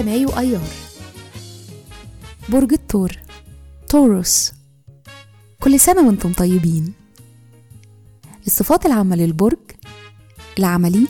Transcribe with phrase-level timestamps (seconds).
[0.00, 0.68] سمايو أيار.
[2.48, 3.12] برج الثور
[3.88, 4.52] توروس
[5.60, 6.92] كل سنة وأنتم طيبين.
[8.46, 9.58] الصفات العامة للبرج
[10.58, 11.08] العملي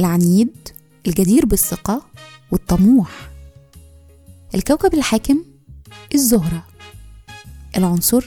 [0.00, 0.68] العنيد
[1.06, 2.02] الجدير بالثقة
[2.50, 3.30] والطموح.
[4.54, 5.44] الكوكب الحاكم
[6.14, 6.66] الزهرة.
[7.76, 8.24] العنصر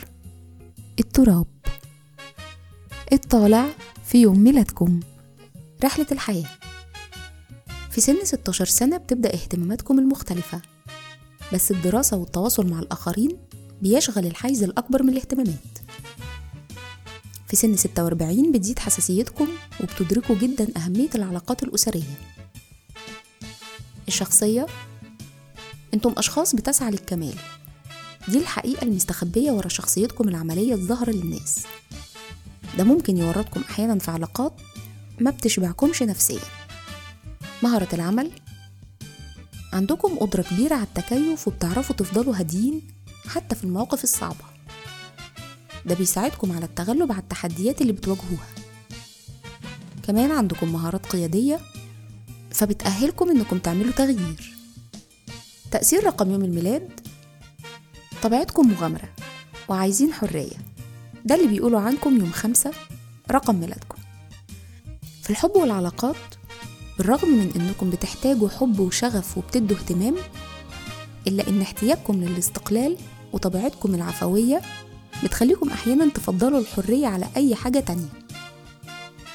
[1.00, 1.48] التراب.
[3.14, 3.66] الطالع
[4.06, 5.00] في يوم ميلادكم
[5.84, 6.50] رحلة الحياة.
[8.00, 10.62] في سن 16 سنة بتبدأ اهتماماتكم المختلفة.
[11.54, 13.38] بس الدراسة والتواصل مع الآخرين
[13.82, 15.78] بيشغل الحيز الأكبر من الاهتمامات.
[17.48, 19.48] في سن 46 بتزيد حساسيتكم
[19.84, 22.18] وبتدركوا جدا أهمية العلاقات الأسرية.
[24.08, 24.66] الشخصية؟
[25.94, 27.36] أنتم أشخاص بتسعى للكمال.
[28.28, 31.60] دي الحقيقة المستخبية ورا شخصيتكم العملية الظاهرة للناس.
[32.78, 34.54] ده ممكن يورطكم أحيانا في علاقات
[35.20, 36.59] ما بتشبعكمش نفسيا.
[37.64, 38.32] مهارة العمل.
[39.74, 42.82] عندكم قدرة كبيرة على التكيف وبتعرفوا تفضلوا هاديين
[43.28, 44.46] حتى في المواقف الصعبة.
[45.86, 48.48] ده بيساعدكم على التغلب على التحديات اللي بتواجهوها.
[50.04, 51.60] كمان عندكم مهارات قيادية
[52.52, 54.54] فبتأهلكم إنكم تعملوا تغيير.
[55.72, 57.00] تأثير رقم يوم الميلاد
[58.24, 59.10] طبيعتكم مغامرة
[59.68, 60.58] وعايزين حرية.
[61.26, 62.72] ده اللي بيقولوا عنكم يوم خمسة
[63.32, 63.98] رقم ميلادكم.
[65.24, 66.16] في الحب والعلاقات
[67.00, 70.16] بالرغم من إنكم بتحتاجوا حب وشغف وبتدوا اهتمام
[71.28, 72.98] إلا إن احتياجكم للاستقلال
[73.34, 74.62] وطبيعتكم العفوية
[75.24, 78.10] بتخليكم أحيانا تفضلوا الحرية على أي حاجة تانية.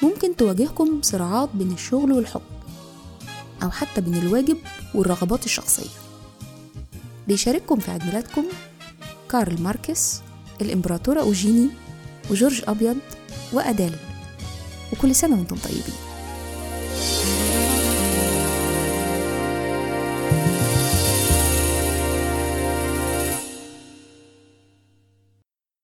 [0.01, 2.41] ممكن تواجهكم صراعات بين الشغل والحب
[3.63, 4.57] أو حتى بين الواجب
[4.95, 5.95] والرغبات الشخصية.
[7.27, 8.45] بيشارككم في عيد ميلادكم
[9.31, 10.21] كارل ماركس
[10.61, 11.69] الإمبراطورة أوجيني
[12.31, 12.97] وجورج أبيض
[13.53, 13.95] وأديل.
[14.93, 16.14] وكل سنة وأنتم طيبين.